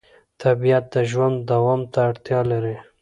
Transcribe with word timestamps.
طبیعت 0.41 0.83
د 0.93 0.95
ژوند 1.11 1.37
دوام 1.51 1.81
ته 1.91 1.99
اړتیا 2.09 2.39
لري 2.51 2.75